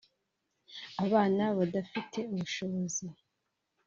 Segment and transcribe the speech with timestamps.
[1.05, 3.05] abana badafite ubushobozi